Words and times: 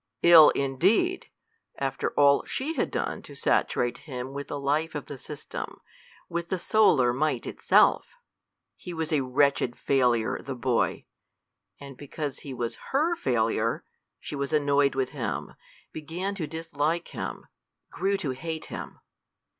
Ill, 0.23 0.49
indeed! 0.55 1.27
after 1.77 2.09
all 2.13 2.43
she 2.43 2.73
had 2.73 2.89
done 2.89 3.21
to 3.21 3.35
saturate 3.35 3.99
him 4.09 4.33
with 4.33 4.47
the 4.47 4.59
life 4.59 4.95
of 4.95 5.05
the 5.05 5.15
system, 5.15 5.79
with 6.27 6.49
the 6.49 6.57
solar 6.57 7.13
might 7.13 7.45
itself! 7.45 8.15
He 8.75 8.95
was 8.95 9.13
a 9.13 9.21
wretched 9.21 9.77
failure, 9.77 10.39
the 10.41 10.55
boy! 10.55 11.05
And 11.79 11.97
because 11.97 12.39
he 12.39 12.51
was 12.51 12.77
her 12.89 13.15
failure, 13.15 13.83
she 14.19 14.35
was 14.35 14.51
annoyed 14.51 14.95
with 14.95 15.11
him, 15.11 15.53
began 15.91 16.33
to 16.33 16.47
dislike 16.47 17.09
him, 17.09 17.45
grew 17.91 18.17
to 18.17 18.31
hate 18.31 18.65
him. 18.73 19.01